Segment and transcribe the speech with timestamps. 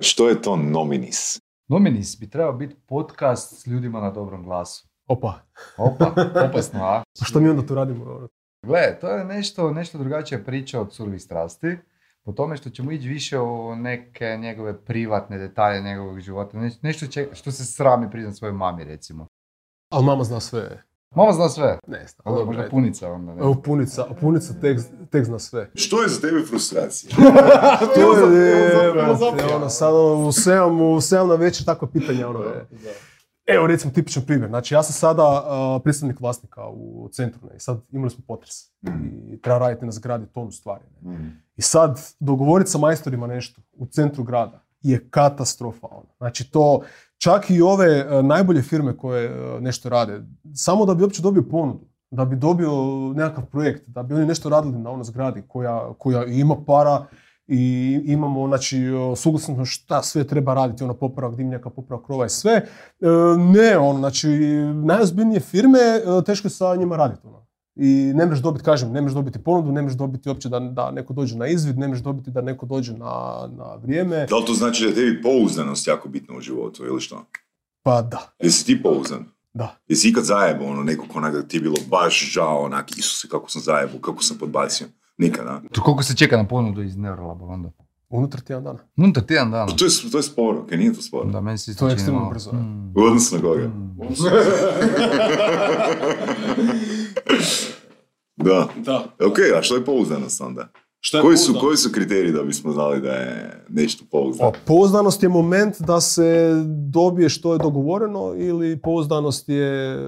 [0.00, 1.40] Što je to nominis?
[1.68, 4.88] Nominis bi trebao biti podcast s ljudima na dobrom glasu.
[5.06, 5.34] Opa,
[5.78, 6.14] Opa,
[6.50, 6.96] opasno, a?
[7.20, 8.28] a što mi onda tu radimo?
[8.62, 11.76] Gle, to je nešto, nešto drugačija priča od survih strasti.
[12.22, 16.58] Po tome što ćemo ići više o neke njegove privatne detalje njegovog života.
[16.58, 19.26] Neš- Nešto će- što se srami priznat svojoj mami, recimo.
[19.88, 20.82] Ali mama zna sve.
[21.16, 21.78] Mama zna sve.
[21.86, 22.22] Ne znam.
[22.24, 22.70] Ali dobro, možda ajde.
[22.70, 23.34] punica onda.
[23.34, 23.40] Ne?
[23.40, 24.80] Evo punica, punica tek,
[25.10, 25.70] tek zna sve.
[25.74, 27.10] Što je za tebe frustracija?
[27.94, 29.56] To je, filozofija.
[29.56, 32.66] ono, sad ono, u 7, u 7 na večer takva pitanja, ono je.
[33.46, 37.60] Evo recimo tipičan primjer, znači ja sam sada uh, predstavnik vlasnika u centru ne, i
[37.60, 38.54] sad imali smo potres
[39.32, 40.84] i treba raditi na zgradi tonu stvari.
[41.02, 41.42] Ne.
[41.56, 45.86] I sad dogovoriti sa majstorima nešto u centru grada je katastrofa.
[45.90, 46.14] Ono.
[46.18, 46.80] Znači to,
[47.18, 50.22] čak i ove uh, najbolje firme koje uh, nešto rade,
[50.54, 51.80] samo da bi uopće dobio ponudu,
[52.10, 52.72] da bi dobio
[53.14, 57.06] nekakav projekt, da bi oni nešto radili na onoj zgradi koja, koja ima para
[57.48, 62.28] i imamo, znači, suglasno smo šta sve treba raditi, ono popravak dimnjaka, popravak krova i
[62.28, 62.52] sve.
[62.52, 62.66] E,
[63.38, 64.28] ne, ono, znači,
[64.84, 67.45] najozbiljnije firme, e, teško je sa njima raditi, ono.
[67.76, 70.90] I ne možeš dobiti, kažem, ne možeš dobiti ponudu, ne možeš dobiti uopće da, da
[70.90, 73.04] neko dođe na izvid, ne možeš dobiti da neko dođe na,
[73.56, 74.26] na vrijeme.
[74.30, 77.24] Da li to znači da je tebi pouzdanost jako bitna u životu ili što?
[77.82, 79.24] Pa da, Jesi ti pouzdan?
[79.54, 79.76] da.
[79.88, 83.50] Jesi ikad zajebao ono nekog onak da ti je bilo baš žao onak Isuse kako
[83.50, 84.86] sam zajebao, kako sam podbacio?
[85.18, 85.60] Nikad, a?
[85.72, 87.70] To koliko se čeka na ponudu iz Neurolaba onda?
[88.08, 88.78] Unutar tjedan dana.
[88.96, 89.66] Unutar tjedan dana.
[89.66, 91.24] To je, to je sporo, kaj nije to sporo?
[91.24, 92.92] Da, meni se isto To je ekstremno brzo, Mm.
[92.96, 93.68] U odnosu na koga?
[93.68, 93.98] Mm.
[98.36, 98.68] Da.
[98.84, 99.04] Da.
[99.26, 100.68] Ok, a što je pouzdanost onda?
[101.00, 104.52] Šta je Koji su, koji su kriteriji da bismo znali da je nešto pouzdano?
[104.52, 106.52] Pa, pouzdanost je moment da se
[106.92, 109.98] dobije što je dogovoreno ili pouzdanost je e,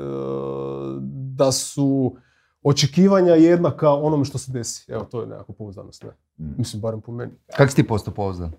[1.36, 2.16] da su
[2.62, 4.92] očekivanja jednaka onome što se desi.
[4.92, 6.10] Evo, to je nekako pouzdanost, ne?
[6.46, 6.54] Mm.
[6.58, 7.32] Mislim, barem po meni.
[7.56, 8.52] Kak si ti postao pouzdan?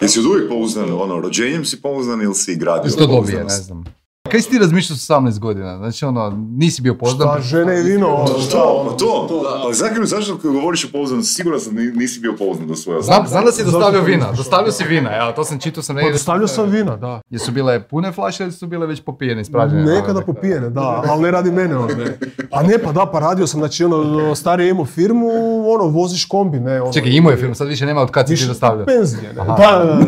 [0.00, 3.84] Jesi od uvijek pouzdan, ono, rođenjem si pouzdan ili si gradio Što dobije, ne znam.
[4.22, 5.76] Kaj si ti razmišljao s 18 godina?
[5.78, 7.28] Znači ono, nisi bio pouzdan.
[7.28, 9.48] Šta, žene i vino, ono, To, pa to, To, da.
[9.56, 9.74] ali
[10.06, 13.44] zašto kad govoriš o pouzdanosti, siguran sam ni- nisi bio pouzdan do svoje Znam, znam
[13.44, 16.12] da si dostavio vina, dostavio si vina, ja, to sam čitao sam Pa negdje.
[16.12, 17.20] dostavljao sam vina, da.
[17.30, 19.84] Jesu bile pune flaše ili su bile već popijene, ispražnjene?
[19.86, 22.18] Nekada popijene, da, ali ne radi mene, ono, ne.
[22.50, 25.28] A ne, pa da, pa radio sam, znači, ono, starije imao firmu,
[25.68, 26.92] ono, voziš kombi, ne, ono.
[26.92, 28.86] Čekaj, imao je film, sad više nema od kad si ti dostavljao.
[28.86, 29.34] penzije, ne.
[29.34, 29.98] Da.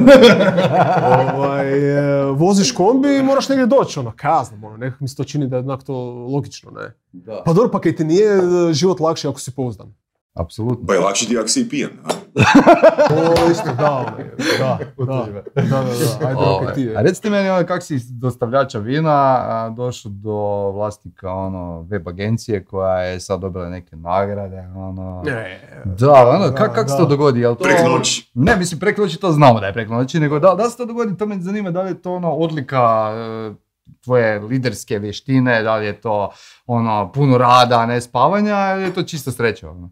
[1.37, 1.73] ovaj,
[2.21, 5.47] e, voziš kombi i moraš negdje doći, ono, kaznom, ono, nekako mi se to čini
[5.47, 5.95] da je onak to
[6.33, 6.95] logično, ne.
[7.13, 7.43] Da.
[7.47, 9.95] Pa dobro, pa kaj ti nije e, život lakši ako si pouzdan.
[10.35, 10.87] Apsolutno.
[10.87, 12.09] Pa je lakše ti ako si i pijan, a?
[13.09, 14.11] To isto, da, ono,
[14.59, 15.25] da, da, da,
[15.55, 15.83] da,
[16.21, 16.97] da, ajde, Ovaj, ok, ti je.
[16.97, 22.65] A recite meni ono, kak si iz dostavljača vina došao do vlasnika ono, web agencije
[22.65, 25.23] koja je sad dobila neke nagrade, ono...
[25.25, 27.41] Ne, Da, ono, Da, kak, kak se to dogodi?
[27.41, 28.31] Jel to, Preko noći.
[28.35, 30.87] Ne, mislim, preko noći to znamo da je preko noći, nego da, da se to
[30.87, 33.53] dogodi, to me zanima da li je to ono odlika e,
[34.01, 36.31] tvoje liderske vještine, da li je to
[36.67, 39.91] ono puno rada, a ne spavanja, ili je to čisto sreća, ono?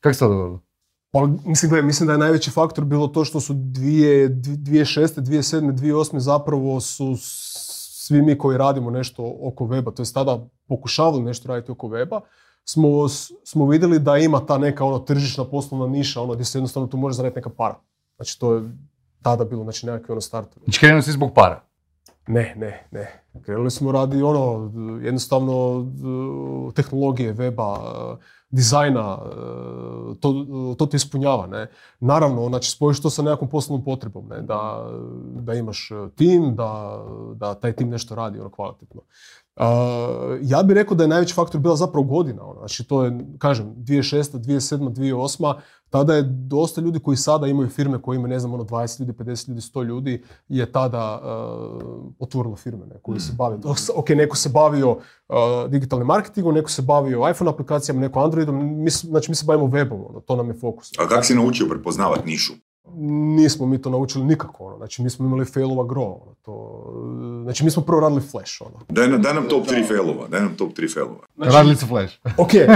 [0.00, 0.60] Kako se to dogodilo?
[1.10, 5.20] Pa, mislim, gledaj, mislim da je najveći faktor bilo to što su dvije, dvi- 2006.
[5.20, 5.72] 2007.
[5.72, 6.18] 2008.
[6.18, 7.14] zapravo su
[8.06, 12.20] svi mi koji radimo nešto oko weba, to je tada pokušavali nešto raditi oko weba,
[12.64, 13.08] smo,
[13.44, 16.96] smo vidjeli da ima ta neka ono tržišna poslovna niša, ono gdje se jednostavno tu
[16.96, 17.80] može zaraditi neka para.
[18.16, 18.62] Znači to je
[19.22, 20.48] tada bilo, znači nekakvi ono start.
[20.64, 21.65] Znači, krenuo si zbog para.
[22.26, 23.22] Ne, ne, ne.
[23.42, 24.70] Krenuli smo radi ono,
[25.02, 28.16] jednostavno d- tehnologije, weba, e,
[28.50, 29.28] dizajna, e,
[30.20, 30.46] to,
[30.78, 31.66] to te ispunjava, ne.
[32.00, 34.88] Naravno, znači spojiš to sa nekakvom poslovnom potrebom, ne, da,
[35.34, 37.04] da imaš tim, da,
[37.34, 39.00] da taj tim nešto radi ono kvalitetno.
[39.56, 39.62] Uh,
[40.42, 42.58] ja bih rekao da je najveći faktor bila zapravo godina, ono.
[42.58, 44.38] znači to je, kažem, 2006.
[44.38, 44.94] 2007.
[44.94, 45.54] 2008.
[45.90, 49.12] Tada je dosta ljudi koji sada imaju firme koje imaju, ne znam, ono 20 ljudi,
[49.12, 53.58] 50 ljudi, 100 ljudi, je tada uh, otvorilo firme ne, koji se bave.
[53.94, 55.36] Ok, neko se bavio uh,
[55.68, 60.08] digitalnim marketingom, neko se bavio iPhone aplikacijama, neko Androidom, mi, znači mi se bavimo webom,
[60.08, 60.92] ono, to nam je fokus.
[60.98, 62.52] A kako si naučio prepoznavat nišu?
[63.36, 64.76] Nismo mi to naučili nikako, ono.
[64.76, 66.34] znači mi smo imali failova gro, ono.
[66.42, 66.84] to,
[67.42, 68.84] znači mi smo prvo radili Flash, ono.
[68.88, 71.26] Daj nam, daj nam top 3 failova, daj nam top 3 failova.
[71.38, 72.14] Radili su flash.
[72.38, 72.72] Ok, a,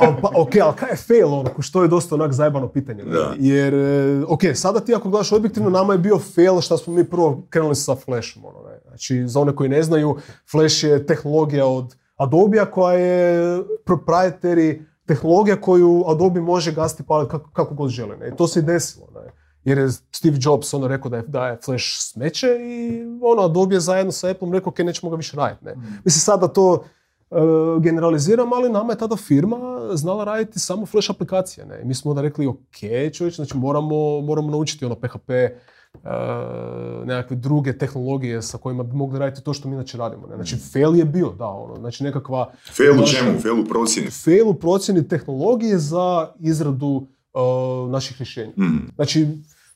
[0.00, 3.04] a, pa, ok, ali kaj je fail ono, ko što je dosta onak zajebano pitanje.
[3.04, 3.34] Da.
[3.38, 7.04] Jer, e, ok, sada ti ako gledaš objektivno, nama je bio fail što smo mi
[7.04, 8.44] prvo krenuli sa Flashom.
[8.44, 8.78] Ono, ne?
[8.88, 10.16] Znači, za one koji ne znaju,
[10.50, 17.50] Flash je tehnologija od Adobe-a koja je proprietary tehnologija koju Adobe može gasiti paliti kako,
[17.50, 18.16] kako god želi.
[18.16, 18.28] Ne?
[18.28, 19.06] I to se i desilo.
[19.14, 19.32] Ne?
[19.64, 23.74] Jer je Steve Jobs ono rekao da je, da je Flash smeće i ono, Adobe
[23.74, 25.64] je zajedno sa Appleom rekao ok, nećemo ga više raditi.
[25.64, 25.74] Ne?
[26.04, 26.84] Mislim sada to
[27.30, 27.34] e,
[27.80, 29.56] generaliziram, ali nama je tada firma
[29.92, 31.66] znala raditi samo Flash aplikacije.
[31.66, 31.80] Ne?
[31.82, 35.50] I mi smo onda rekli ok, čovječ, znači moramo, moramo naučiti ono PHP, e,
[37.04, 40.26] nekakve druge tehnologije sa kojima bi mogli raditi to što mi inače radimo.
[40.26, 40.34] Ne?
[40.34, 42.52] Znači, fail je bio, da, ono, znači nekakva...
[42.76, 43.40] Fail u čemu?
[43.40, 44.10] Fail u procjeni.
[44.10, 47.06] Fail u procjeni tehnologije za izradu
[47.38, 48.52] e, naših rješenja.
[48.58, 48.76] Mhm.
[48.94, 49.26] Znači,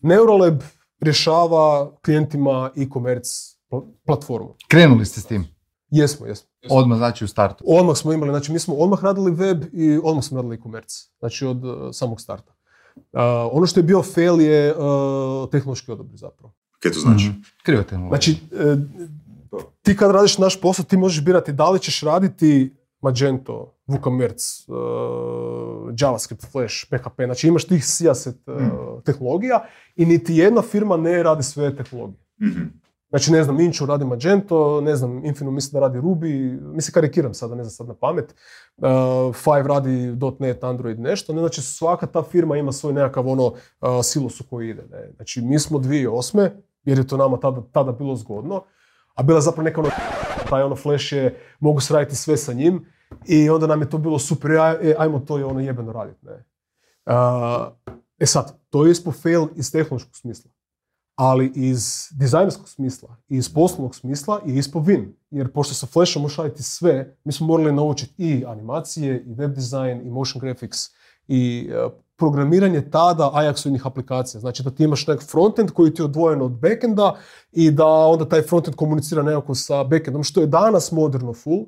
[0.00, 0.62] Neurolab
[1.00, 4.54] rješava klijentima e-commerce pl- platformu.
[4.68, 5.46] Krenuli ste s tim?
[5.90, 6.48] Jesmo, jesmo.
[6.70, 7.64] Odmah znači u startu.
[7.66, 10.96] Odmah smo imali, znači mi smo odmah radili web i odmah smo radili e-commerce.
[11.18, 12.52] Znači od e, samog starta.
[12.96, 13.20] Uh,
[13.52, 14.74] ono što je bio fail je e,
[15.50, 16.54] tehnološki odabir zapravo.
[16.78, 17.28] Kaj to znači?
[17.28, 17.38] Mhm.
[17.62, 18.08] Kriva tehnologija.
[18.08, 18.76] Znači, e,
[19.82, 25.94] ti kad radiš naš posao, ti možeš birati da li ćeš raditi Magento, WooCommerce, e,
[25.98, 28.52] JavaScript, Flash, PHP, znači imaš tih sijaset e,
[29.04, 29.64] tehnologija
[29.96, 32.20] i niti jedna firma ne radi sve tehnologije.
[32.42, 32.62] Mhm.
[33.12, 37.34] Znači, ne znam, Inču radi Magento, ne znam, Infinu mislim da radi Ruby, mislim karikiram
[37.34, 38.34] sada, ne znam sad na pamet.
[38.76, 41.32] Uh, Five radi .NET, Android, nešto.
[41.32, 43.54] Ne, znači, svaka ta firma ima svoj nekakav ono uh,
[44.02, 44.82] silos u koji ide.
[44.90, 45.12] Ne.
[45.16, 46.50] Znači, mi smo 2008.
[46.84, 48.62] jer je to nama tada, tada bilo zgodno,
[49.14, 49.90] a bila je zapravo neka ono,
[50.50, 52.86] taj ono Flash je, mogu se raditi sve sa njim
[53.26, 56.26] i onda nam je to bilo super, e, ajmo to je ono jebeno raditi.
[56.26, 56.44] Ne.
[57.06, 57.72] Uh,
[58.18, 60.50] e sad, to je ispo fail iz tehnološkog smisla
[61.14, 65.12] ali iz dizajnerskog smisla i iz poslovnog smisla je ispo win.
[65.30, 69.54] Jer pošto sa Flashom možeš raditi sve, mi smo morali naučiti i animacije, i web
[69.54, 70.78] design, i motion graphics,
[71.28, 71.88] i e,
[72.22, 74.40] programiranje tada Ajaxovih aplikacija.
[74.40, 77.16] Znači da ti imaš nek frontend koji ti je odvojen od backenda
[77.52, 81.66] i da onda taj frontend komunicira nekako sa backendom, što je danas moderno full,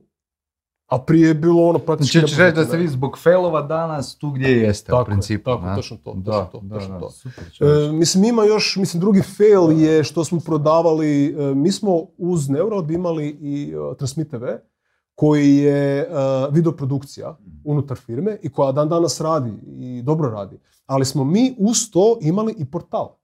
[0.87, 2.19] a prije je bilo ono praktički...
[2.19, 5.45] Znači, reći da ste vi zbog failova danas tu gdje jeste Tako u je, principu.
[5.45, 5.75] tako, ne?
[5.77, 7.11] točno to, točno Da, to, da, točno da, to.
[7.11, 12.07] super, E, mislim, ima još, mislim, drugi fail je što smo prodavali, e, mi smo
[12.19, 14.45] uz Neuralab imali i uh, Transmit TV,
[15.15, 16.07] koji je e,
[16.51, 20.59] videoprodukcija unutar firme i koja dan danas radi i dobro radi.
[20.87, 23.17] Ali smo mi uz to imali i portal.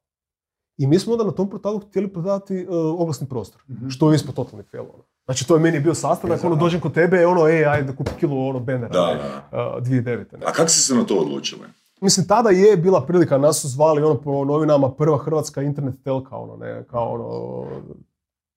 [0.79, 4.35] I mi smo onda na tom portalu htjeli prodavati e, oglasni prostor, što je ispod
[4.35, 4.85] totalni fail.
[4.95, 5.05] Ono.
[5.25, 8.49] Znači, to je meni bio sastanak, ono, dođem kod tebe, ono, ej, ajde, kupi kilo,
[8.49, 9.79] ono, benera, Da, ne, da.
[9.79, 10.17] e, 2009.
[10.17, 10.47] Ne.
[10.47, 11.63] A kako ste se na to odlučili?
[12.01, 16.37] Mislim, tada je bila prilika, nas su zvali ono po novinama prva hrvatska internet telka,
[16.37, 17.65] ono, ne, kao ono,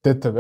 [0.02, 0.38] TTV.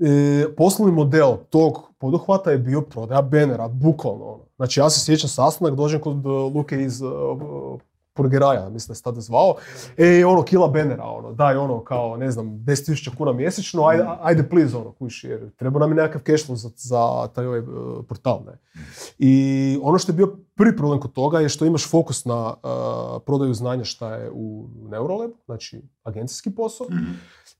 [0.00, 4.44] E, poslovni model tog poduhvata je bio prodaja benera, bukvalno ono.
[4.56, 7.80] Znači, ja se sjećam sastanak, dođem kod uh, Luke iz uh,
[8.18, 9.54] Burgeraja, mislim da se tada zvao,
[9.96, 14.48] e, ono, kila benera, ono, daj ono, kao, ne znam, 10.000 kuna mjesečno, ajde, ajde
[14.48, 18.04] please, ono, kuš, jer treba nam je nekakav cash flow za, za taj ovaj uh,
[18.08, 18.82] portal, ne.
[19.18, 23.22] I ono što je bio prvi problem kod toga je što imaš fokus na uh,
[23.26, 26.86] prodaju znanja šta je u Neurolab, znači agencijski posao.
[26.90, 27.12] Mhm.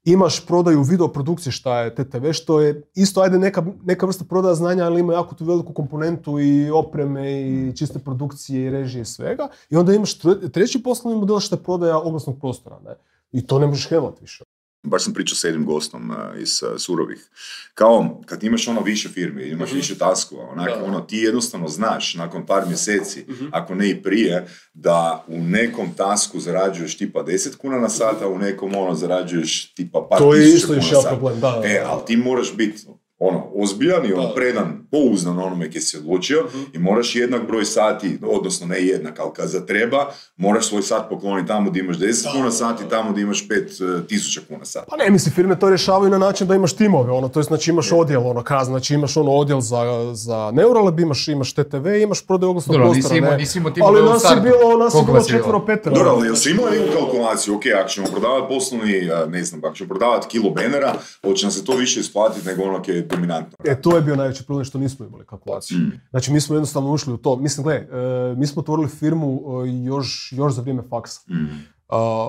[0.05, 4.85] Imaš prodaju videoprodukcije šta je TTV, što je isto ajde neka, neka vrsta prodaja znanja,
[4.85, 9.49] ali ima jako tu veliku komponentu i opreme i čiste produkcije i režije i svega.
[9.71, 12.79] I onda imaš tre- treći poslovni model što je prodaja oglasnog prostora.
[12.85, 12.95] Ne?
[13.33, 14.45] I to ne možeš handlat više.
[14.88, 17.29] Baš sam pričao s jednim gostom uh, iz uh, Surovih.
[17.75, 20.85] Kao, kad imaš ono više firme, imaš više taskova, onak, Da.
[20.85, 26.40] ono, ti jednostavno znaš nakon par mjeseci, ako ne i prije, da u nekom tasku
[26.40, 30.43] zarađuješ tipa 10 kuna na sat, a u nekom ono zarađuješ tipa par To je
[30.43, 31.11] tisuća isto kuna na sat.
[31.11, 32.79] problem, da, da, E, ali ti moraš biti
[33.20, 34.35] ono, ozbiljan i ono, Da.
[34.35, 36.38] predan, pouzdan onome kje si odlučio
[36.73, 40.06] i moraš jednak broj sati, odnosno ne jednak, ali kad zatreba,
[40.37, 44.06] moraš svoj sat pokloniti tamo gdje imaš 10 kuna sati, tamo gdje imaš 5000
[44.49, 44.87] kuna sati.
[44.91, 47.71] Pa ne, mislim, firme to rješavaju na način da imaš timove, ono, to jest, znači
[47.71, 49.78] imaš odjel, ono, kaz, znači imaš ono odjel za,
[50.14, 53.37] za Neuralab, imaš, imaš TTV, imaš prodaju oglasnog prostora, nisi imao- ne.
[53.37, 54.42] nisi imao timove Ali nas je startu.
[54.42, 55.95] bilo, nas je bilo je četvero, petero.
[55.95, 59.75] Dobro, ali jesi imali neku kalkulaciju, ok, ako ćemo prodavati poslovni, a, ne znam, ako
[59.75, 63.57] ćemo prodavati kilo benera, hoće nam se to više isplatiti nego ono je dominantno.
[63.65, 65.79] E, to je bio najveći problem što nismo imali kalkulaciju.
[65.79, 66.00] Mm.
[66.11, 67.37] Znači, mi smo jednostavno ušli u to.
[67.37, 71.21] Mislim, gle, e, mi smo otvorili firmu e, još, još za vrijeme faksa.
[71.31, 71.65] Mm.
[71.88, 72.29] A,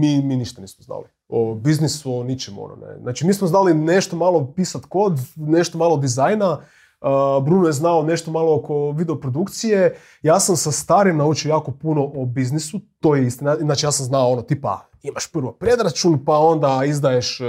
[0.00, 1.04] mi, mi ništa nismo znali.
[1.28, 2.64] O biznisu, o ničemu.
[2.64, 2.98] Ono, ne.
[3.02, 6.58] Znači, mi smo znali nešto malo pisat kod, nešto malo dizajna,
[7.42, 9.96] Bruno je znao nešto malo oko videoprodukcije.
[10.22, 13.56] Ja sam sa starim naučio jako puno o biznisu, to je istina.
[13.60, 17.44] Znači, ja sam znao ono, tipa, imaš prvo predračun, pa onda izdaješ e,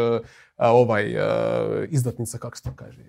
[0.72, 3.02] ovaj, e, izdatnica, kako se to kaže,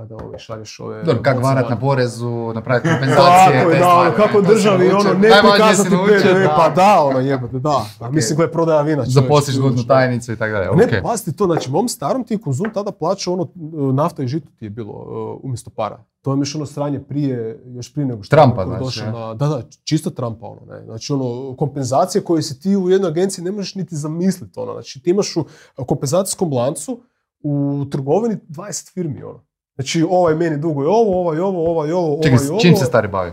[0.00, 1.02] kada ovaj, šalješ ove...
[1.02, 5.30] Dobro, kako varat na porezu, napraviti kompenzacije, Tako je, da, kako ne, državi, ono, ne
[5.40, 6.54] prikazati PDV, da.
[6.56, 7.86] pa da, ono, jebote, da.
[8.00, 9.04] A mislim, gle, prodaja vina.
[9.06, 11.02] Zaposliš godinu uđeš, tajnicu i tako dalje, Ne, okej.
[11.02, 13.48] pazite to, znači, mom starom ti je konzum tada plaćao ono,
[13.92, 16.04] nafta i žito ti je bilo uh, umjesto para.
[16.22, 19.12] To je još ono sranje prije, još prije nego što Trumpa, je znači, došao ne?
[19.12, 20.84] na, da, da, čisto Trumpa, ono, ne.
[20.84, 24.72] Znači, ono, kompenzacije koje si ti u jednoj agenciji ne možeš niti zamisliti, ono.
[24.72, 25.44] Znači, ti imaš u
[25.86, 27.00] kompenzacijskom lancu
[27.42, 29.49] u trgovini 20 firmi, ono.
[29.80, 32.60] Znači, ovaj meni duguje ovo, ovaj ovo, ovaj ovo, Čekaj, ovaj ovo.
[32.60, 33.32] čim se stari bavio?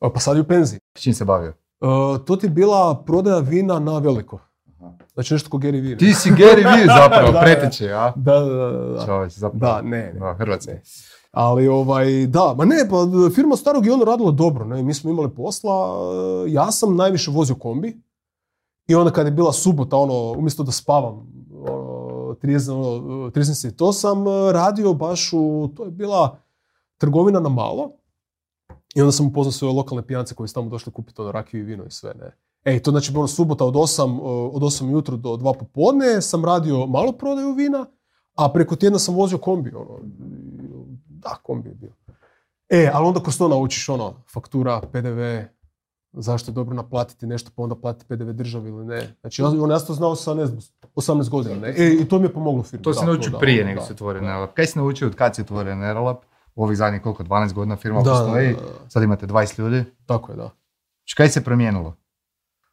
[0.00, 0.80] A, Pa sad je u penziji.
[0.94, 1.54] Čim se bavio?
[1.80, 4.38] Uh, to ti je bila prodaja vina na veliko.
[5.14, 5.96] Znači nešto ko Gary Vee.
[5.96, 8.12] Ti si Gary Vee zapravo, Da, preteče, a?
[8.16, 9.06] Da, da, da.
[9.06, 9.60] Čovječ, zapravo.
[9.60, 10.34] Da, ne, ne.
[10.34, 10.72] Hrvatski.
[11.30, 12.96] Ali ovaj, da, ma ne, pa
[13.34, 15.96] firma starog je ono radila dobro, ne, mi smo imali posla,
[16.46, 18.00] e, ja sam najviše vozio kombi
[18.86, 21.26] i onda kad je bila subota, ono, umjesto da spavam,
[22.46, 26.38] ono, trizne, ono, triznice, to sam e, radio baš u, to je bila
[26.98, 27.92] trgovina na malo
[28.94, 31.64] i onda sam upoznao sve lokalne pijance koji su tamo došli kupiti ono rakiju i
[31.64, 32.36] vino i sve, ne.
[32.64, 34.20] Ej, to znači bilo subota od 8,
[34.52, 37.86] od 8 ujutro do 2 popodne, sam radio malo prodaju vina,
[38.34, 39.98] a preko tjedna sam vozio kombi, ono,
[41.08, 41.92] da, kombi je bio.
[42.68, 45.48] E, ali onda kroz to naučiš, ono, faktura, PDV,
[46.16, 49.14] zašto je dobro naplatiti nešto, pa onda platiti PDV državi ili ne.
[49.20, 50.58] Znači, ono, ja sam to znao sa, ne znam,
[50.96, 51.68] 18 godina, ne.
[51.68, 52.82] E, i to mi je pomoglo firmi.
[52.82, 54.48] To da, si naučio da, prije nego se otvorio Nerolab.
[54.50, 56.16] Kaj si naučio od kad si otvorio Nerolab?
[56.54, 58.90] U ovih zadnjih koliko, 12 godina firma Da, postoji, da, da.
[58.90, 59.84] sad imate 20 ljudi.
[60.06, 60.42] Tako je, da.
[60.42, 61.96] Znači, Kaj se promijenilo?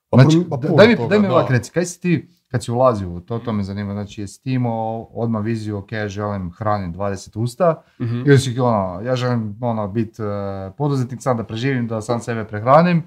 [0.09, 1.33] Pa Znači, pa daj mi, toga, daj mi da.
[1.33, 4.43] ovak reci, kaj si ti, kad si ulazio u to, to me zanima, znači jesi
[4.43, 8.15] ti imao odmah viziju, ok, ja želim hraniti 20 usta, Mhm.
[8.17, 10.21] ili si ono, ja želim ono, biti
[10.77, 13.03] poduzetnik sam da preživim, da sam sebe prehranim,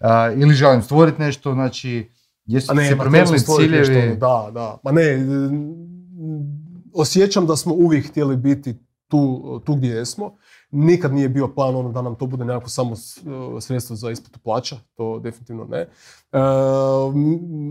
[0.00, 2.10] e, ili želim stvoriti nešto, znači,
[2.44, 3.78] jesu A ne, se promijenili ciljevi?
[3.98, 4.78] nešto, da, da.
[4.82, 5.18] Ma ne,
[6.94, 8.74] osjećam da smo uvijek htjeli biti
[9.08, 9.20] tu,
[9.60, 10.36] tu gdje jesmo.
[10.70, 13.18] Nikad nije bio plan ono da nam to bude nekako samo s-
[13.60, 15.78] sredstvo za isplatu plaća, to definitivno ne.
[15.78, 15.88] E,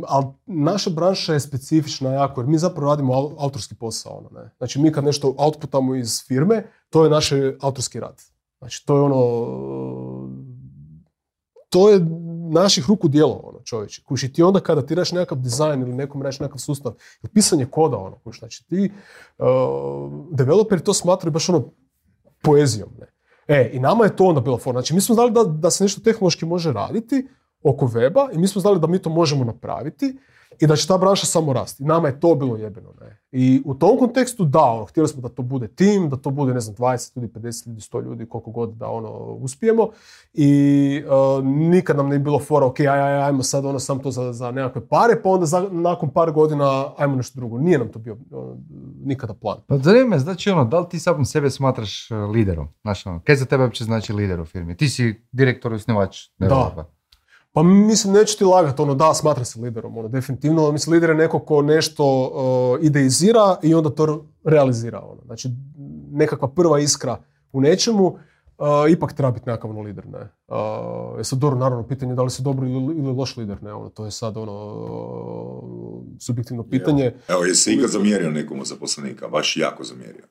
[0.03, 4.13] ali naša branša je specifična jako, jer mi zapravo radimo au- autorski posao.
[4.13, 4.50] Ono, ne.
[4.58, 6.55] Znači mi kad nešto outputamo iz firme,
[6.89, 7.29] to je naš
[7.62, 8.22] autorski rad.
[8.60, 9.15] Znači to je ono,
[11.75, 12.00] to je
[12.51, 14.03] naših ruku djelo, ono, čovječe.
[14.03, 17.29] Kuš, i ti onda kada ti radiš nekakav dizajn ili nekom radiš nekakav sustav, ili
[17.34, 18.91] pisanje koda, ono, kuš, znači ti,
[19.38, 19.46] uh,
[20.32, 21.63] developeri to smatraju baš ono
[22.41, 23.12] poezijom, ne.
[23.48, 24.79] E, i nama je to onda bilo fora.
[24.79, 27.27] Znači, mi smo znali da, da se nešto tehnološki može raditi
[27.63, 30.17] oko weba i mi smo znali da mi to možemo napraviti
[30.59, 31.83] i da će ta branša samo rasti.
[31.83, 33.21] I nama je to bilo jebeno, ne.
[33.31, 36.53] I u tom kontekstu, da, ono, htjeli smo da to bude tim, da to bude,
[36.53, 39.89] ne znam, 20 ljudi, 50 ljudi, 100 ljudi, koliko god da ono uspijemo.
[40.33, 41.03] I
[41.38, 44.33] uh, nikad nam nije bilo fora, ok, aj, aj, ajmo sad ono sam to za,
[44.33, 47.57] za nekakve pare, pa onda za, nakon par godina ajmo nešto drugo.
[47.57, 48.57] Nije nam to bio ono,
[49.03, 49.57] nikada plan.
[49.67, 52.67] Pa zanima me, znači ono, da li ti sam sebe smatraš e, liderom?
[52.81, 54.77] Znaš ono, kaj za tebe uopće znači lider u firmi?
[54.77, 56.85] Ti si direktor i osnivač Nerolaba.
[57.55, 60.71] Pa mislim, neću ti lagati, ono, da, smatra se liderom, ono, definitivno.
[60.71, 65.21] Mislim, lider je neko ko nešto uh, ideizira i onda to realizira, ono.
[65.25, 65.50] Znači,
[66.12, 67.17] nekakva prva iskra
[67.51, 68.17] u nečemu, uh,
[68.89, 70.19] ipak treba biti nekakav ono lider, ne.
[70.47, 73.74] Uh, je sad dobro, naravno, pitanje da li si dobro ili, ili loš lider, ne,
[73.74, 77.13] ono, to je sad, ono, uh, subjektivno pitanje.
[77.27, 79.27] Evo, jesi se ikad zamjerio nekom od zaposlenika?
[79.27, 80.25] Baš jako zamjerio.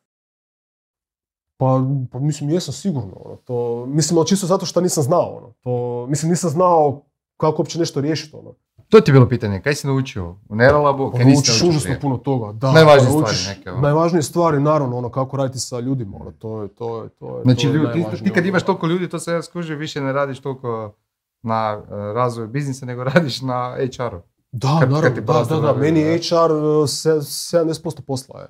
[1.57, 1.81] Pa,
[2.13, 6.07] pa mislim, jesam sigurno, ono, to, mislim, ali čisto zato što nisam znao, ono, to,
[6.09, 7.03] mislim, nisam znao
[7.45, 8.55] kako uopće nešto riješiti, ono.
[8.89, 12.17] To ti je bilo pitanje, kaj si naučio u Nerolabu, kaj Naučiš naučio užasno puno
[12.17, 12.53] toga.
[12.53, 13.81] Da, Najvažnije stvari neke, ono.
[13.81, 17.43] Najvažnije stvari, naravno, ono, kako raditi sa ljudima, ono, to je, to je, to je,
[17.43, 18.49] Znači, to je ljudi, ti, kad ono.
[18.49, 20.95] imaš toliko ljudi, to se ja skužio, više ne radiš toliko
[21.43, 24.21] na e, razvoju biznisa, nego radiš na HR-u.
[24.53, 25.21] Da, kad- kad naravno, ti
[25.51, 27.21] da, da, meni je HR uh, se-
[27.59, 28.47] 70% posla je.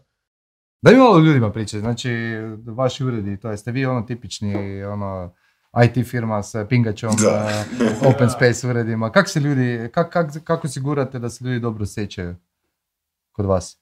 [0.82, 2.10] Da mi malo ljudima pričaj, znači
[2.66, 5.34] vaši uredi, to jeste vi ono tipični ono
[5.84, 9.12] IT firma sa pingačom, e, open space uredima.
[9.12, 12.36] Kako se ljudi, kak, kak, kako sigurate da se ljudi dobro osjećaju
[13.32, 13.78] kod vas?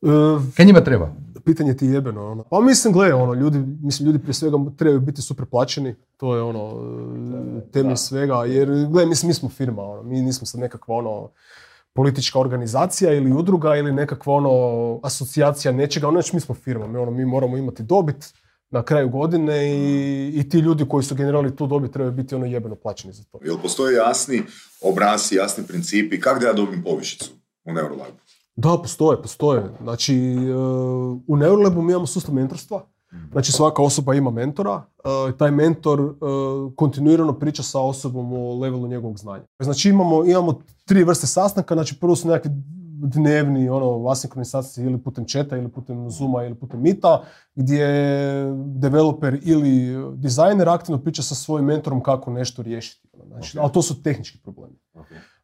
[0.00, 1.12] Uh, Kaj njima treba?
[1.44, 2.42] pitanje ti je jebeno, ono.
[2.42, 6.42] Pa mislim, gle, ono, ljudi, mislim, ljudi prije svega trebaju biti super plaćeni, to je
[6.42, 10.94] ono, uh, temelj svega, jer, gle, mislim, mi smo firma, ono, mi nismo sad nekakva,
[10.96, 11.28] ono,
[11.92, 16.98] politička organizacija ili udruga ili nekakva, ono, asocijacija nečega, ono, znači mi smo firma, mi,
[16.98, 18.34] ono, mi moramo imati dobit
[18.70, 22.46] na kraju godine i, i ti ljudi koji su generirali tu dobit trebaju biti, ono,
[22.46, 23.38] jebeno plaćeni za to.
[23.44, 24.42] Jel postoje jasni
[24.82, 26.20] obrasci, jasni principi?
[26.20, 27.30] Kako da ja dobijem povišicu
[27.64, 28.16] u Neurolabu?
[28.56, 29.70] Da, postoje, postoje.
[29.82, 30.54] Znači, e,
[31.26, 32.86] u Neurolabu mi imamo sustav mentorstva.
[33.32, 34.82] Znači, svaka osoba ima mentora.
[35.04, 36.14] e, taj mentor e,
[36.76, 39.44] kontinuirano priča sa osobom o levelu njegovog znanja.
[39.58, 41.74] Znači, imamo, imamo tri vrste sastanka.
[41.74, 42.50] Znači, prvo su nekakvi
[43.02, 47.22] dnevni, ono, asinkroni sastanci ili putem četa, ili putem Zooma, ili putem Mita,
[47.54, 47.86] gdje
[48.54, 53.08] developer ili dizajner aktivno priča sa svojim mentorom kako nešto riješiti.
[53.26, 54.74] Znači, ali to su tehnički problemi.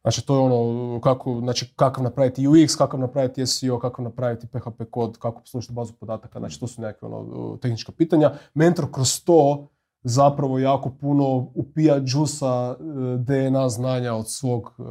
[0.01, 4.83] Znači to je ono kako, znači kakav napraviti UX, kakav napraviti SEO, kakav napraviti PHP
[4.91, 8.31] kod, kako poslušati bazu podataka, znači to su neke ono, tehnička pitanja.
[8.53, 9.67] Mentor kroz to
[10.03, 12.83] zapravo jako puno upija džusa e,
[13.17, 14.83] DNA znanja od svog e,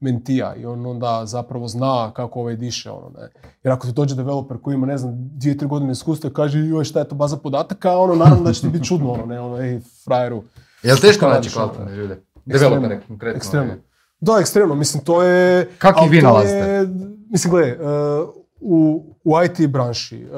[0.00, 2.90] mentija i on onda zapravo zna kako ovaj diše.
[2.90, 3.28] Ono, ne.
[3.62, 6.58] Jer ako ti dođe developer koji ima, ne znam, dvije, tri godine iskustva i kaže
[6.60, 9.40] joj šta je to baza podataka, ono naravno da će ti biti čudno, ono, ne,
[9.40, 10.42] ono, ej, frajeru.
[10.82, 11.68] Jel teško Šta naći ono?
[11.68, 12.12] kvalitetne ljude?
[12.14, 13.36] Ekstremno, Developere konkretno.
[13.36, 13.74] ekstremno.
[14.20, 15.68] Da, ekstremno, mislim, to je...
[15.78, 16.56] Kako vi nalazite?
[16.58, 16.88] je-
[17.30, 18.28] Mislim, gledaj, uh,
[18.60, 20.30] u, u IT branši uh,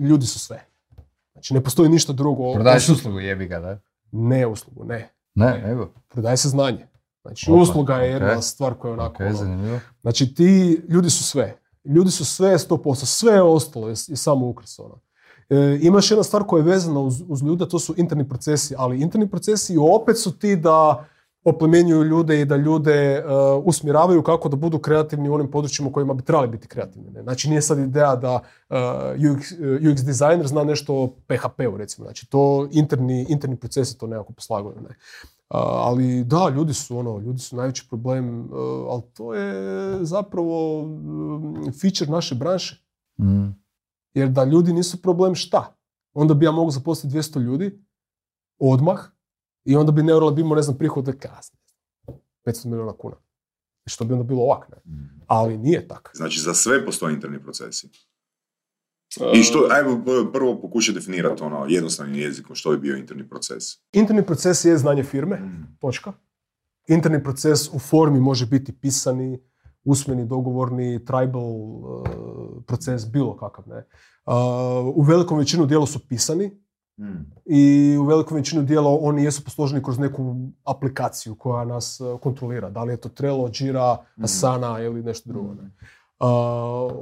[0.00, 0.60] ljudi su sve.
[1.32, 2.52] Znači, ne postoji ništa drugo.
[2.54, 3.78] Prodaješ uslugu, jebi ga, da?
[4.12, 5.08] Ne uslugu, ne.
[5.34, 5.88] Ne, nego.
[6.08, 6.86] Prodaje se znanje.
[7.28, 9.24] Znači, Opa, usluga je jedna stvar koja je onako...
[9.24, 9.80] Ok, ono.
[10.00, 11.56] Znači ti ljudi su sve.
[11.84, 14.78] Ljudi su sve 100%, sve ostalo je, je samo ukras.
[14.78, 15.00] Ono.
[15.50, 19.00] E, imaš jedna stvar koja je vezana uz, uz ljude, to su interni procesi, ali
[19.00, 21.04] interni procesi opet su ti da
[21.44, 23.24] oplemenjuju ljude i da ljude e,
[23.64, 27.10] usmjeravaju kako da budu kreativni u onim područjima u kojima bi trebali biti kreativni.
[27.10, 27.22] Ne?
[27.22, 28.74] Znači nije sad ideja da e,
[29.18, 32.04] UX, e, UX dizajner zna nešto o PHP-u recimo.
[32.04, 34.76] Znači to interni, interni procesi to nekako poslaguju.
[34.88, 34.94] Ne?
[35.48, 38.46] Ali da, ljudi su ono, ljudi su najveći problem, e,
[38.88, 42.84] ali to je zapravo mm, feature naše branše.
[43.20, 43.48] Mm.
[44.14, 45.76] Jer da ljudi nisu problem šta?
[46.14, 47.84] Onda bi ja mogao zaposliti 200 ljudi
[48.58, 48.98] odmah
[49.64, 51.58] i onda bi Neuralab imao, ne znam, prihod od kazne.
[52.46, 53.16] 500 milijuna kuna.
[53.86, 54.76] Što bi onda bilo ovak, ne?
[55.26, 56.10] Ali nije tako.
[56.14, 57.88] Znači, za sve postoje interni procesi.
[59.34, 63.64] I što, ajmo prvo pokušaj definirati ono jednostavnim jezikom što je bio interni proces.
[63.92, 65.40] Interni proces je znanje firme,
[65.78, 66.12] točka.
[66.88, 69.38] Interni proces u formi može biti pisani,
[69.84, 72.06] usmeni, dogovorni, tribal uh,
[72.66, 73.86] proces, bilo kakav, ne.
[74.26, 74.34] Uh,
[74.96, 76.50] u velikom većinu dijela su pisani
[77.44, 82.70] i u velikom većinu dijela oni jesu posloženi kroz neku aplikaciju koja nas kontrolira.
[82.70, 85.70] Da li je to Trello, Jira, Asana ili nešto drugo, ne.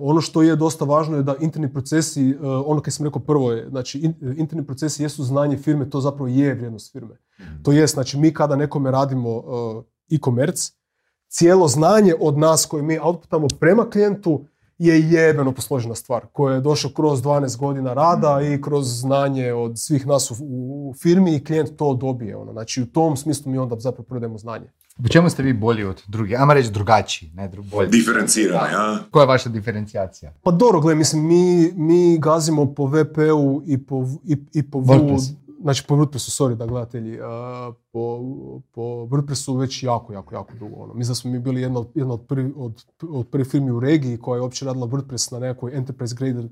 [0.00, 3.52] Ono što je dosta važno je da interni procesi, uh, ono kaj sam rekao prvo
[3.52, 7.16] je, znači in- interni procesi jesu znanje firme, to zapravo je vrijednost firme.
[7.62, 10.72] To jest, znači mi kada nekome radimo uh, e-commerce,
[11.28, 14.44] cijelo znanje od nas koje mi outputamo prema klijentu
[14.78, 19.78] je jebeno posložena stvar koja je došla kroz 12 godina rada i kroz znanje od
[19.78, 22.36] svih nas u, u firmi i klijent to dobije.
[22.36, 22.52] Ono.
[22.52, 24.66] Znači u tom smislu mi onda zapravo prodajemo znanje.
[25.02, 26.40] Po čemu ste vi bolji od drugih?
[26.40, 27.88] Ajmo reći drugačiji, ne dru- bolji.
[27.90, 28.98] Diferencirani, a?
[29.10, 30.32] Koja je vaša diferencijacija?
[30.42, 35.32] Pa dobro, gle, mislim, mi, mi gazimo po VP-u i po, i, i po WordPress.
[35.60, 38.20] Znači po WordPressu, sorry da gledatelji, a, po,
[38.72, 40.76] po WordPressu već jako, jako, jako dugo.
[40.76, 40.94] Ono.
[40.94, 44.18] Mislim da smo mi bili jedna od, od, prvi, od, od prvih firmi u regiji
[44.18, 46.48] koja je uopće radila WordPress na nekoj enterprise grade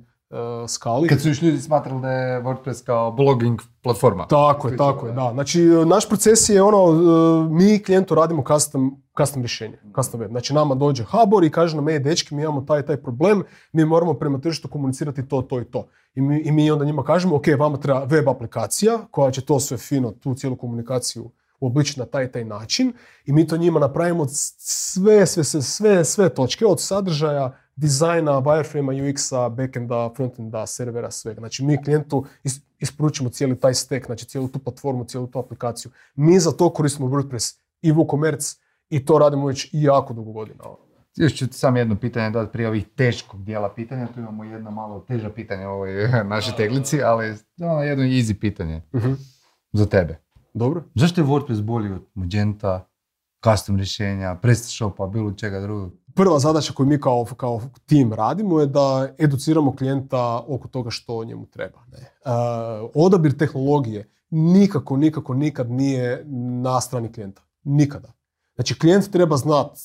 [0.69, 1.09] skali.
[1.09, 4.27] Kad su još ljudi smatrali da je WordPress kao blogging platforma.
[4.27, 5.31] Tako je, tako je, da.
[5.33, 10.31] Znači, naš proces je ono, e, mi klijentu radimo custom, custom rješenje, custom web.
[10.31, 13.85] Znači, nama dođe HBOR i kaže nam, ej, dečki, mi imamo taj taj problem, mi
[13.85, 15.87] moramo prema tržištu komunicirati to, to i to.
[16.15, 19.61] I mi, i mi onda njima kažemo, ok, vama treba web aplikacija koja će to
[19.61, 22.93] sve fino, tu cijelu komunikaciju uobličiti na taj taj način
[23.25, 28.93] i mi to njima napravimo sve, sve, sve, sve, sve točke od sadržaja, dizajna, wireframe
[29.03, 31.41] UX-a, backenda, frontenda, servera, svega.
[31.41, 35.93] Znači mi klijentu is- isporučimo cijeli taj stack, znači cijelu tu platformu, cijelu tu aplikaciju.
[36.15, 38.59] Mi za to koristimo WordPress i WooCommerce
[38.91, 40.65] i to radimo već jako dugo godina.
[41.17, 44.07] Još ću ti samo jedno pitanje dati prije ovih teškog dijela pitanja.
[44.07, 48.83] Tu imamo jedno malo teža pitanje u ovoj našoj teglici, ali ono jedno easy pitanje
[49.73, 50.19] za tebe.
[50.55, 50.83] Dobro?
[50.95, 52.87] Zašto je WordPress bolji od Magenta,
[53.45, 55.93] custom rješenja, PrestaShopa, bilo čega drugog?
[56.15, 61.25] Prva zadaća koju mi kao, kao tim radimo je da educiramo klijenta oko toga što
[61.25, 61.79] njemu treba.
[61.93, 61.99] Ne?
[61.99, 62.11] E,
[62.95, 66.25] odabir tehnologije nikako, nikako, nikad nije
[66.63, 67.43] na strani klijenta.
[67.65, 68.13] Nikada.
[68.55, 69.79] Znači, klijent treba znat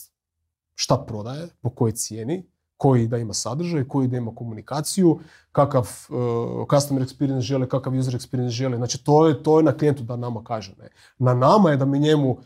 [0.76, 5.20] šta prodaje, po kojoj cijeni, koji da ima sadržaj, koji da ima komunikaciju,
[5.52, 8.78] kakav uh, customer experience žele, kakav user experience žele.
[8.78, 10.76] Znači, to je, to je na klijentu da nama kaže.
[10.80, 10.90] Ne?
[11.18, 12.38] Na nama je da mi njemu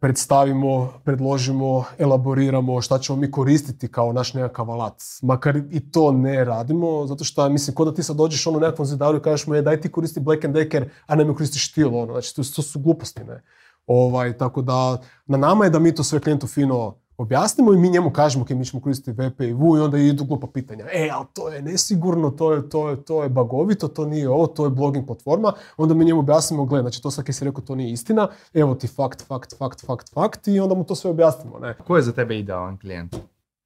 [0.00, 5.02] predstavimo, predložimo, elaboriramo šta ćemo mi koristiti kao naš nekakav alat.
[5.22, 8.86] Makar i to ne radimo, zato što, mislim, kod da ti sad dođeš ono nekakvom
[8.86, 11.70] zidaru i kažeš mu, je, daj ti koristi Black and Decker, a ne mi koristiš
[11.70, 12.12] stil, ono.
[12.12, 13.42] Znači, to, to su gluposti, ne.
[13.86, 17.90] Ovaj, tako da, na nama je da mi to sve klijentu fino objasnimo i mi
[17.90, 20.84] njemu kažemo ok, mi ćemo koristiti VP i VU i onda idu glupa pitanja.
[20.92, 24.46] E, ali to je nesigurno, to je, to je, to je bagovito, to nije ovo,
[24.46, 25.52] to je blogging platforma.
[25.76, 28.74] Onda mi njemu objasnimo, gle, znači to sad kad si rekao to nije istina, evo
[28.74, 31.58] ti fakt, fakt, fakt, fakt, fakt i onda mu to sve objasnimo.
[31.58, 31.74] Ne?
[31.86, 33.16] Ko je za tebe idealan klijent?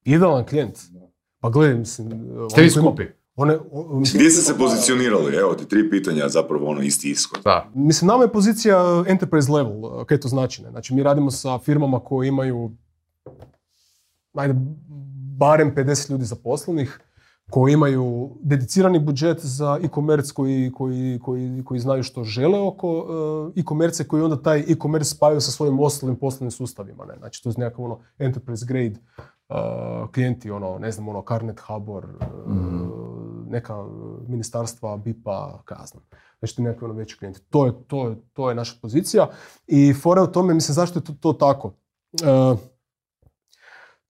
[0.05, 0.79] Idealan klijent.
[1.41, 2.09] Pa gle, mislim...
[2.51, 3.03] Ste oni vi skupi?
[3.37, 5.35] One, o- mislim, Gdje ste se pozicionirali?
[5.35, 7.41] Evo ti tri pitanja, zapravo ono isti ishod.
[7.45, 7.71] Da.
[7.75, 10.63] Mislim, nama je pozicija enterprise level, kaj to znači?
[10.63, 10.71] Ne?
[10.71, 12.71] Znači, mi radimo sa firmama koje imaju
[14.35, 14.55] ajde,
[15.39, 17.01] barem 50 ljudi zaposlenih,
[17.51, 23.53] koji imaju dedicirani budžet za e-commerce, koji, koji, koji, koji znaju što žele oko uh,
[23.57, 27.05] e-commerce, koji onda taj e-commerce spajaju sa svojim ostalim poslovnim sustavima.
[27.05, 27.15] Ne?
[27.19, 28.95] Znači, to je nekakav ono enterprise grade
[29.49, 32.53] uh, klijenti, ono, ne znam, ono, Carnet, Habor, uh,
[33.49, 33.85] neka
[34.29, 36.05] ministarstva, BIP-a, znam.
[36.39, 37.41] Znači, to je nekakvi ono veći klijenti.
[37.51, 39.29] To je, to, je, to je naša pozicija.
[39.67, 41.73] I fora u tome, mislim, zašto je to, to tako?
[42.23, 42.57] E,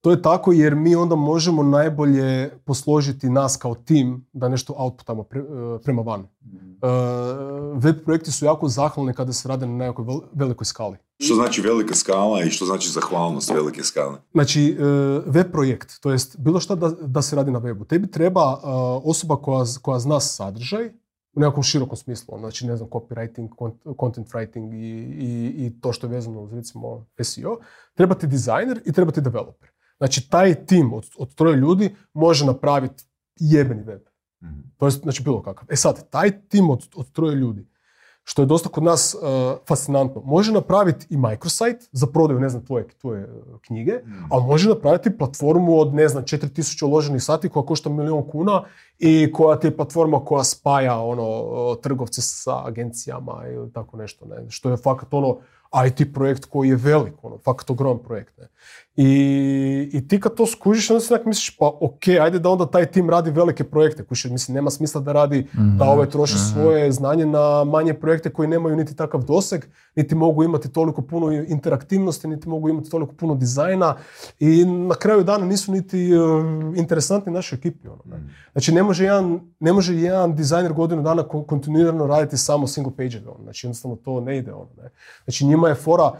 [0.02, 5.22] to je tako jer mi onda možemo najbolje posložiti nas kao tim da nešto outputamo
[5.22, 5.44] pre, e,
[5.84, 6.20] prema van.
[6.20, 10.96] Uh, web projekti su jako zahvalni kada se rade na nekoj velikoj skali.
[11.18, 14.18] Što znači velika skala i što znači zahvalnost velike skale?
[14.32, 14.76] Znači,
[15.26, 17.86] web projekt, to jest bilo što da, da se radi na webu.
[17.86, 18.56] Tebi treba
[19.04, 20.90] osoba koja, koja zna sadržaj,
[21.34, 23.48] u nekakvom širokom smislu, znači ne znam, copywriting,
[24.00, 24.88] content writing i,
[25.24, 27.58] i, i to što je vezano uz recimo SEO,
[27.94, 29.68] treba ti dizajner i treba ti developer.
[29.98, 33.04] Znači taj tim od, od troje ljudi može napraviti
[33.36, 34.00] jebeni web.
[34.42, 35.68] mm To je znači bilo kakav.
[35.70, 37.72] E sad, taj tim od, od troje ljudi
[38.24, 39.20] što je dosta kod nas uh,
[39.68, 40.22] fascinantno.
[40.24, 44.26] Može napraviti i microsite za prodaju, ne znam, tvoje, tvoje uh, knjige, mm.
[44.30, 48.64] ali može napraviti platformu od, ne znam, 4000 uloženih sati koja košta milion kuna
[48.98, 54.26] i koja ti je platforma koja spaja ono, trgovce sa agencijama i tako nešto.
[54.26, 54.50] Ne?
[54.50, 55.38] Što je fakat ono,
[55.86, 58.38] IT projekt koji je velik, ono, fakat ogroman projekt.
[58.38, 58.48] Ne?
[58.96, 62.86] I, I ti kad to skužiš, onda si misliš, pa ok, ajde da onda taj
[62.86, 64.04] tim radi velike projekte.
[64.04, 66.42] Kušiš, mislim, nema smisla da radi, mm da ovaj troši mhm.
[66.52, 69.64] svoje znanje na manje projekte koji nemaju niti takav doseg,
[69.96, 73.96] niti mogu imati toliko puno interaktivnosti, niti mogu imati toliko puno dizajna
[74.40, 76.44] i na kraju dana nisu niti uh,
[76.76, 77.88] interesantni našoj ekipi.
[77.88, 78.16] Ono, ne?
[78.16, 78.26] Mhm.
[78.52, 83.18] Znači, ne može jedan, ne može jedan dizajner godinu dana kontinuirano raditi samo single page
[83.26, 83.42] ono.
[83.42, 84.52] Znači, jednostavno to ne ide.
[84.52, 84.90] Ono, ne?
[85.24, 86.12] Znači, njima je fora,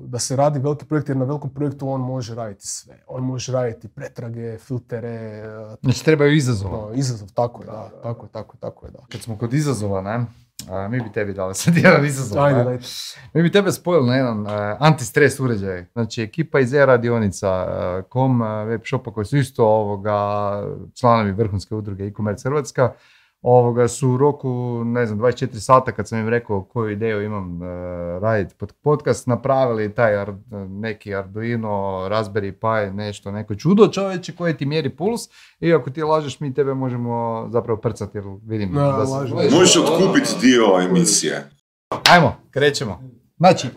[0.00, 3.02] da se radi veliki projekt jer na velikom projektu on može raditi sve.
[3.06, 5.08] On može raditi pretrage, filtere.
[5.08, 6.94] E, znači trebaju izazova.
[6.94, 8.98] izazov, tako je, da, tako je, tako je, tako je, da.
[9.12, 10.26] Kad smo kod izazova, ne,
[10.70, 12.44] a, mi bi tebi dali sad jedan izazov.
[12.44, 12.78] Ajde,
[13.34, 15.84] Mi bi tebe spojili na jedan uh, antistres uređaj.
[15.92, 17.66] Znači ekipa iz e-radionica,
[18.14, 20.14] uh, web shopa koji su isto ovoga
[20.94, 22.92] članovi vrhunske udruge e-commerce Hrvatska,
[23.42, 27.62] ovoga su u roku, ne znam, 24 sata kad sam im rekao koju ideju imam
[27.62, 27.68] uh,
[28.22, 30.32] raditi pod podcast, napravili taj ar,
[30.68, 31.68] neki Arduino,
[32.10, 35.20] Raspberry Pi, nešto, neko čudo čovječe koje ti mjeri puls
[35.60, 39.56] i ako ti lažeš mi tebe možemo zapravo prcati jer vidim no, da se...
[39.56, 41.50] Možeš otkupiti dio emisije.
[42.10, 43.02] Ajmo, krećemo.
[43.36, 43.68] Znači,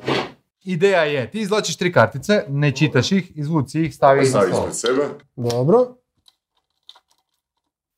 [0.64, 5.04] ideja je, ti izlačiš tri kartice, ne čitaš ih, izvuci ih, stavi ih na sebe.
[5.36, 5.96] Dobro.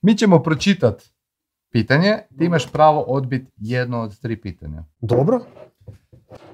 [0.01, 1.12] Mi ćemo pročitati
[1.73, 4.83] pitanje, ti imaš pravo odbiti jedno od tri pitanja.
[5.01, 5.39] Dobro.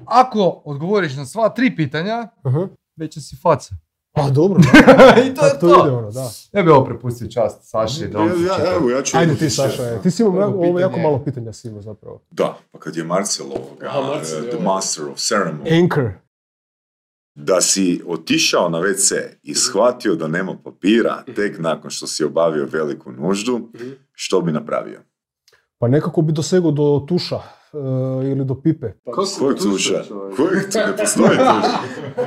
[0.04, 2.68] Ako odgovoriš na sva tri pitanja, uh-huh.
[2.96, 3.74] već si faca.
[4.12, 4.60] Pa dobro.
[5.26, 5.66] I to je to.
[5.66, 6.30] Ide ono, da.
[6.52, 8.08] Ja bi ovo prepustio čast Saši.
[8.08, 11.52] Da ja, evo, ja ću Ajde ti Saša, ti si imao ovo jako malo pitanja
[11.52, 12.22] si imao zapravo.
[12.30, 15.82] Da, pa kad je Marcel ovoga, uh, the master of ceremony.
[15.82, 16.10] Anchor.
[17.34, 22.68] Da si otišao na WC i shvatio da nema papira tek nakon što si obavio
[22.72, 23.90] veliku nuždu, mhm.
[24.12, 25.00] što bi napravio?
[25.80, 28.92] Pa nekako bi dosegao do tuša uh, ili do pipe.
[29.04, 30.04] Pa, Kojeg tuša?
[30.36, 31.78] Kojeg tu ne postoji tuša?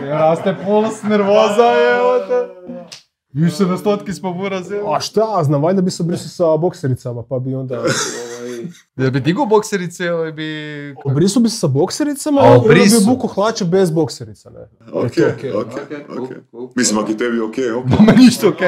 [0.10, 2.00] Raste puls, nervoza je,
[3.34, 4.82] Više na stotki smo burazili.
[4.96, 7.82] A šta, znam, valjda bi se brisao sa boksericama, pa bi onda...
[8.96, 10.46] Jel bi digao bokserice ili bi...
[11.06, 14.60] Obrisu bi se sa boksericama A, ili bi buku hlače bez bokserica, ne?
[14.92, 15.68] Ok, ok,
[16.18, 16.76] ok.
[16.76, 18.00] Mislim, ako je tebi ok, ok.
[18.08, 18.60] Ma ništa ok.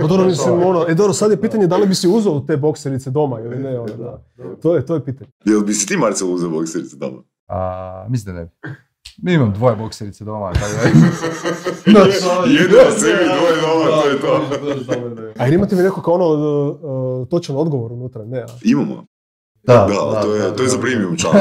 [0.00, 2.56] Pa dobro, mislim, ono, e dobro, sad je pitanje da li bi si uzeo te
[2.56, 4.24] bokserice doma ili ne, ono, da.
[4.62, 5.30] To je, to je pitanje.
[5.44, 7.22] Jel bi si ti, Marcel, uzeo bokserice doma?
[7.48, 8.50] A, mislim da ne bi.
[9.22, 10.66] Mi imam dvoje bokserice doma, tako
[11.92, 12.00] da...
[12.50, 14.40] Jedno sebi, dvoje doma, to je to.
[15.38, 18.38] A imate mi neko kao ono uh, točan odgovor unutra, ne?
[18.38, 18.46] A?
[18.62, 19.06] Imamo.
[19.66, 21.36] Da, da, da, to je, to je za premium član.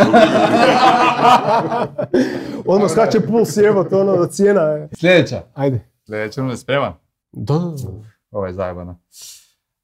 [2.75, 4.89] ono skače puls jevo, to ono cijena je.
[4.99, 5.43] Sljedeća.
[5.53, 5.89] Ajde.
[6.05, 6.93] Sljedeća, ono je spreman.
[7.31, 7.91] Da, da, da.
[8.31, 8.99] Ovo je zajebano.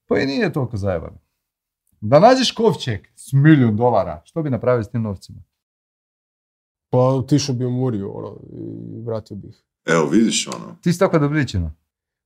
[0.08, 1.18] Pa i nije toliko zajebano.
[2.02, 5.40] Da nađeš kovčeg s milijun dolara, što bi napravio s tim novcima?
[6.90, 9.64] Pa otišao bi u Muriju ono, i vratio bih.
[9.86, 10.76] Evo, vidiš ono.
[10.82, 11.76] Ti si tako dobričina.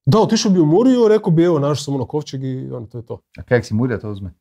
[0.06, 2.98] Da, otišao bi u Muriju, rekao bi evo, našao sam ono kovčeg i ono, to
[2.98, 3.22] je to.
[3.38, 4.34] A kak si Murija to uzme?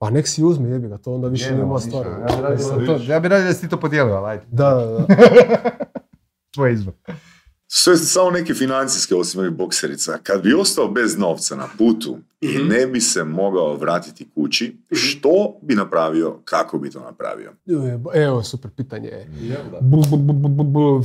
[0.00, 2.06] Pa nek si uzme, jebi ga, to onda više nema stvar.
[3.08, 4.42] Ja bi radio da si ti to podijelio, ali ajde.
[4.50, 5.06] Da, da, da.
[6.54, 6.94] Tvoj izbor.
[7.66, 10.18] Sve samo neke financijske osim ovih bokserica.
[10.22, 12.68] Kad bi ostao bez novca na putu i mhm.
[12.68, 14.96] ne bi se mogao vratiti kući, mhm.
[14.96, 17.52] što bi napravio, kako bi to napravio?
[18.14, 19.10] Evo, super pitanje.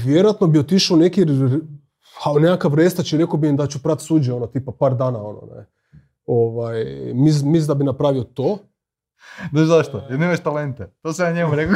[0.03, 1.25] Vjerojatno bi otišao neki
[2.25, 5.23] a nekakav restač i rekao bi im da ću prat suđe, ono, tipa par dana,
[5.23, 5.65] ono, ne.
[6.25, 8.58] Ovaj, mislim da bi napravio to.
[9.52, 10.04] Znaš zašto?
[10.10, 10.89] Jer nemaš talente.
[11.02, 11.76] To sam ja njemu rekao.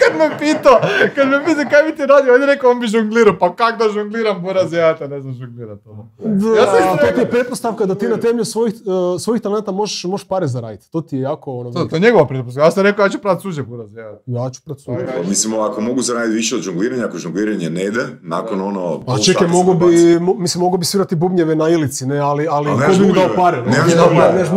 [0.00, 0.80] kad me pitao,
[1.14, 3.38] kad me pitao kaj bi ti radio, on je rekao on bi žonglirao.
[3.38, 5.78] Pa kak da žongliram, buraz ja ne znam žonglirat.
[5.86, 6.08] Ono.
[6.56, 10.04] Ja sam to ti je pretpostavka da ti na temelju svojih, uh, svojih talenta možeš,
[10.04, 10.90] možeš pare zaraditi.
[10.90, 11.70] To ti je jako ono...
[11.72, 12.66] To, to je njegova pretpostavka.
[12.66, 14.18] Ja sam rekao ja ću prat suže, buraz ja.
[14.26, 15.06] Ja ću prat suže.
[15.06, 19.02] Pa, Mislim, ako mogu zaraditi više od žongliranja, ako žongliranje ne ide, nakon ono...
[19.06, 19.84] A čekaj, mogu bi,
[20.20, 23.06] mo- mislim, mogu bi svirati bubnjeve na ilici, ne, ali, ali Ali ko nemaš bi
[23.06, 23.62] mi dao pare?
[23.62, 23.64] ne?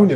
[0.05, 0.15] Ne,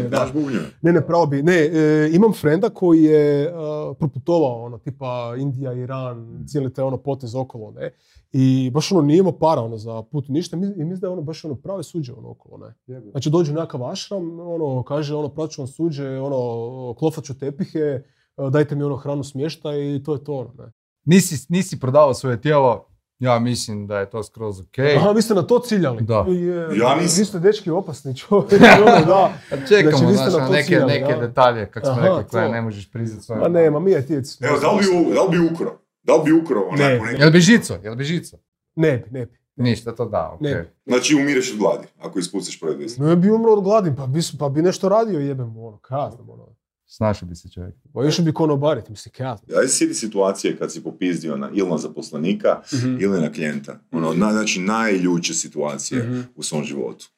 [0.52, 0.60] ne.
[0.82, 1.43] Ne, ne, pravo bi.
[1.43, 3.51] Ne, e, imam frenda koji je e,
[3.99, 7.93] proputovao, ono, tipa Indija, Iran, cijeli taj ono potez okolo, ne.
[8.31, 11.12] I baš ono nije imao para ono, za put ništa mi- i mislim da je
[11.13, 12.73] ono baš ono prave suđe ono okolo, ne.
[13.12, 18.03] Znači dođe nekakav ašram, ono, kaže ono, plaću vam suđe, ono, klofat ću tepihe, e,
[18.51, 20.71] dajte mi ono hranu smješta i to je to, ono, ne.
[21.05, 22.86] Nisi, nisi prodavao svoje tijelo,
[23.19, 24.95] ja mislim da je to skroz okej.
[24.95, 26.04] Aha, vi ste na to ciljali?
[26.04, 26.26] Da.
[26.28, 27.19] Je, Ja nisam.
[27.19, 29.34] Vi ste dečki opasni čovjek, ono, da.
[29.49, 32.91] Pa čekamo, Znači, znaš, na neke, ciljali, neke detalje, kak smo rekli, koje ne možeš
[32.91, 33.41] priznat svojim.
[33.41, 34.41] Ma nema, mi je tijec.
[34.41, 35.80] Evo, da li bi, da li bi ukro?
[36.04, 36.86] Da li bi ukro Ne.
[36.86, 37.21] onako neko?
[37.21, 37.78] Jel bi žico?
[37.84, 38.38] Jel bi žico?
[38.76, 39.38] Ne bi, ne bi.
[39.56, 40.52] Ništa, to da, okej.
[40.54, 40.73] Ne.
[40.86, 43.02] Znači umireš od gladi, ako ispustiš pored vesti.
[43.02, 46.56] Ne bi umro od gladi, pa bi, pa bi nešto radio jebem, ono, kaznom, ono.
[46.95, 47.75] Snašao bi se čovjek.
[47.93, 49.27] Pa još bi konobariti, mislim, kaj.
[49.27, 52.97] Ja sjeti situacije kad si popizdio na, ili na zaposlenika mm-hmm.
[53.01, 53.79] ili na klijenta.
[53.91, 56.27] Ono, na, znači, najljuće situacije mm-hmm.
[56.36, 57.10] u svom životu.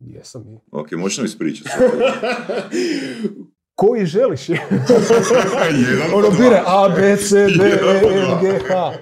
[0.00, 0.58] Jesam i.
[0.70, 1.70] Ok, možeš nam ispričati.
[3.74, 4.48] Koji želiš?
[5.90, 8.92] Jedan, ono bire A, B, C, D, E, F, G, H.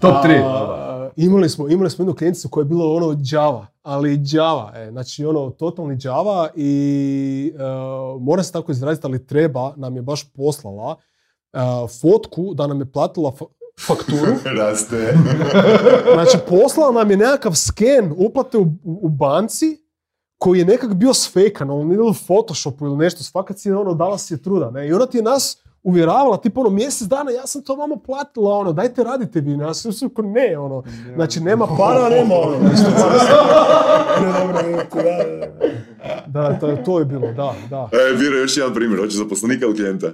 [0.00, 0.83] Top 3.
[1.16, 5.24] Imali smo, imali smo jednu klijenticu koja je bila ono Java, ali Java, e, znači
[5.24, 10.96] ono totalni Java i uh, mora se tako izraziti, ali treba, nam je baš poslala
[11.52, 11.58] e,
[12.00, 13.46] fotku da nam je platila fa-
[13.86, 14.32] fakturu.
[14.58, 15.18] Raste.
[16.14, 19.84] Znači, poslala nam je nekakav sken uplate u, u banci
[20.38, 24.18] koji je nekak bio sfejkan, ono ili u Photoshopu ili nešto, fakat si ono, dala
[24.18, 24.88] si je truda, ne?
[24.88, 28.54] I ona ti je nas uvjeravala, tipa ono, mjesec dana, ja sam to vama platila,
[28.54, 30.82] ono, dajte radite vi, nas, su su ne, ono,
[31.14, 32.58] znači, nema para, nema ono,
[36.06, 37.88] da, da, da, to, to je bilo, da, da.
[37.92, 40.12] E, Biro, još jedan primjer, hoće zaposlenika ili klijenta?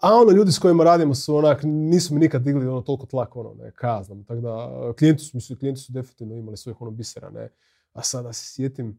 [0.00, 3.36] A ono, ljudi s kojima radimo su onak, nisu mi nikad digli ono toliko tlak,
[3.36, 4.24] ono, ne, kaznam.
[4.24, 7.48] Tako da, klijenti su, mislim, klijenti su definitivno imali svojih ono bisera, ne.
[7.92, 8.98] A sada se sjetim,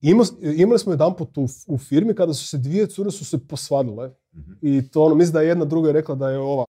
[0.00, 0.24] ima,
[0.56, 4.10] imali smo jedan put u, u firmi kada su se dvije cure su se posvadile.
[4.62, 6.64] I to ono, mislim da je jedna druga rekla da je ova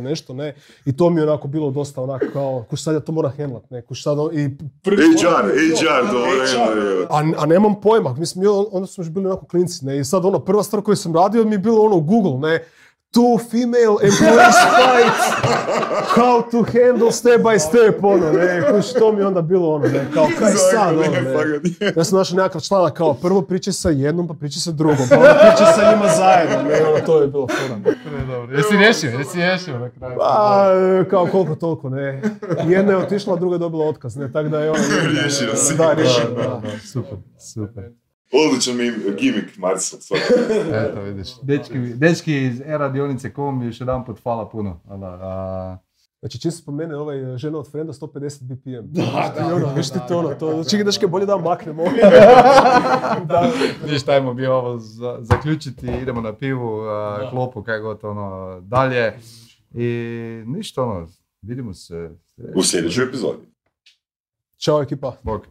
[0.00, 0.54] nešto, ne.
[0.84, 3.70] I to mi je onako bilo dosta onako kao, kuš sad ja to moram handlat,
[3.70, 4.50] ne, kuš sad, ono- i
[4.82, 7.06] prvi HR, HR, je.
[7.10, 10.24] a, a nemam pojma, mislim, mi onda smo još bili onako klinci, ne, i sad
[10.24, 12.64] ono, prva stvar koju sam radio mi je bilo ono Google, ne,
[13.16, 15.16] two female employees fight,
[16.16, 19.86] how to handle step by step, ono, ne, kuš, to mi je onda bilo ono,
[19.86, 21.20] ne, kao, kaj sad, ono,
[21.80, 21.92] ne.
[21.96, 25.16] Ja sam našao nekakav članak kao, prvo pričaj sa jednom, pa pričaj sa drugom, pa
[25.16, 27.96] onda pričaj sa njima zajedno, ne, ono, to je bilo fora.
[28.56, 30.16] Jesi riješio, jesi riješio na kraju.
[30.18, 30.70] Pa,
[31.10, 32.22] kao koliko toliko, ne.
[32.66, 34.80] Jedna je otišla, a druga je dobila otkaz, ne, tako da je ono...
[35.20, 35.76] Riješio si.
[35.76, 37.18] Da, riješio, da, super,
[37.54, 38.05] super.
[38.32, 38.92] Odličan mi
[39.56, 39.96] Marisa.
[40.00, 40.34] svakako.
[40.90, 41.28] Eto, vidiš.
[41.42, 44.80] Dečki, dečki iz e-radionice kombi još jedan put hvala puno.
[44.84, 45.78] Da, a,
[46.20, 48.86] Znači, čim se spomene ovaj žena od frenda 150 BPM.
[48.92, 51.82] Da, da, ono, viš ti to ono, to, čekaj daške bolje da maknemo.
[53.28, 53.50] da.
[53.90, 59.18] ništa, ajmo bi ovo za, zaključiti, idemo na pivu, a, klopu, kaj god ono dalje.
[59.74, 59.84] I
[60.46, 61.08] ništa ono,
[61.42, 62.10] vidimo se.
[62.54, 63.46] U sljedećoj epizodi.
[64.58, 65.16] Ćao ekipa.
[65.22, 65.46] Bog.